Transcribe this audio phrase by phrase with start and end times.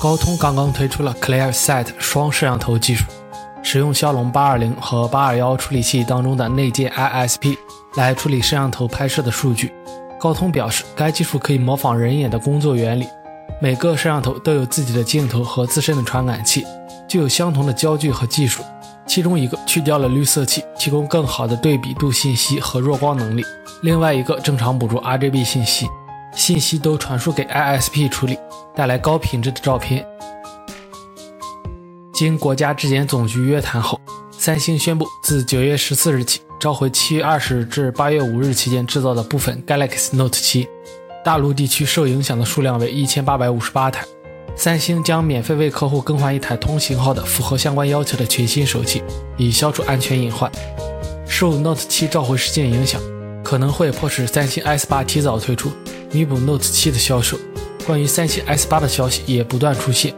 [0.00, 3.04] 高通刚刚推出了 ClearSight 双摄像头技术，
[3.62, 7.56] 使用骁龙八二零和八二幺处理器当中的内建 ISP
[7.94, 9.72] 来处理摄像头拍摄的数据。
[10.20, 13.06] 高通表示，该技术可以模仿人眼的工作原理。
[13.60, 16.66] 每个摄像头都有自己的镜头和自身的传感器，
[17.08, 18.62] 具有相同的焦距和技术。
[19.06, 23.42] 其中一个去掉了滤色器，提供更好的对比度信息和弱光能力；
[23.82, 25.86] 另外一个正常捕捉 RGB 信息，
[26.34, 28.38] 信息都传输给 ISP 处理，
[28.74, 30.04] 带来高品质的照片。
[32.12, 40.68] 经国家质检总局约谈后，三星宣布自九月十四日起召回七月二十日至八月五日期间制造的部分 Galaxy Note 七，
[41.24, 44.04] 大陆地区受影响的数量为一千八百五十八台。
[44.56, 49.02] 三星将免费为客户更换一台同型号的符合相关要求的全新手机，
[49.36, 50.50] 以消除安全隐患。
[51.26, 53.00] 受 Note 7召回事件影响，
[53.42, 55.72] 可能会迫使三星 S8 提早推出，
[56.14, 57.36] 弥补 Note 7的销售。
[57.84, 60.14] 关于三星 S8 的消息也不断出现，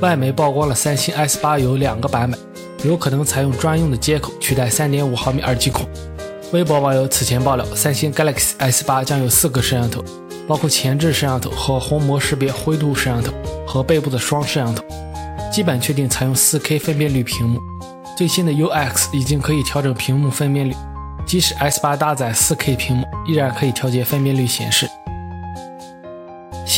[0.00, 2.38] 外媒曝光了三星 S8 有两个版本，
[2.84, 5.88] 有可能采用专用的接口取代3.5毫米耳机孔。
[6.52, 10.04] 微博网友此前爆料，三星 Galaxy S8 将有四个摄像头。
[10.46, 13.32] 包括前置摄像头和虹膜识别灰度摄像头
[13.64, 14.82] 和背部的双摄像头，
[15.52, 17.60] 基本确定采用 4K 分辨率屏幕。
[18.18, 20.74] 最新的 UX 已经可以调整屏幕分辨率，
[21.24, 24.88] 即使 S8 搭载 4K 屏幕，依然可以调节分辨率显示。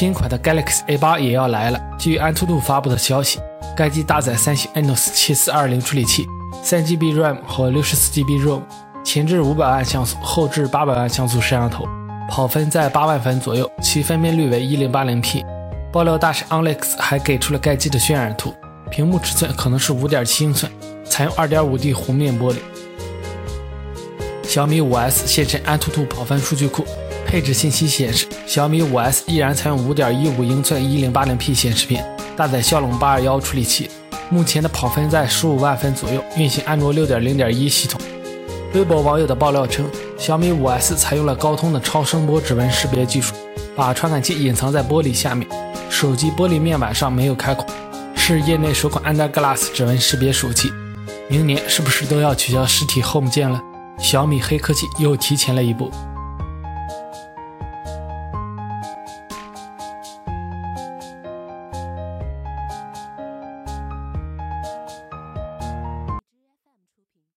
[0.04, 1.80] 新款的 Galaxy A8 也要来了。
[1.98, 3.40] 据安兔兔发布的消息，
[3.74, 6.26] 该机搭载三星 a n o s 7420处理器
[6.62, 8.60] ，3GB RAM 和 64GB ROM，
[9.02, 11.86] 前置500万像素，后置800万像素摄像头。
[12.28, 15.42] 跑分在八万分左右，其分辨率为 1080P。
[15.90, 18.52] 爆料大神 Alex 还给出了该机的渲染图，
[18.90, 20.70] 屏幕尺寸可能是5.7英寸，
[21.06, 22.56] 采用 2.5D 弧面玻璃。
[24.42, 26.84] 小米 5S 现身安兔兔跑分数据库，
[27.34, 32.00] 配置信息显示，小米 5S 依然采用5.15英寸 1080P 显示屏，
[32.36, 33.90] 搭载骁龙821处理器，
[34.30, 38.00] 目前的跑分在15万分左右，运行安卓6.0.1系统。
[38.72, 39.84] 微博网友的爆料称，
[40.16, 43.34] 小米 5S 采用了高通的超声波指纹识别技术，
[43.74, 45.48] 把传感器隐藏在玻璃下面，
[45.90, 47.66] 手机玻璃面板上没有开孔，
[48.14, 50.70] 是业内首款 Under Glass 指纹识别手机。
[51.28, 53.60] 明年是不是都要取消实体 Home 键了？
[53.98, 55.90] 小米黑科技又提前了一步。